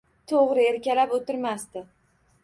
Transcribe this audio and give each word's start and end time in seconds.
To`g`ri, 0.29 0.63
erkalab 0.69 1.13
o`tirmasdi 1.17 1.83